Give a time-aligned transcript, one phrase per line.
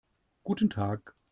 [0.41, 1.13] Guten Tag.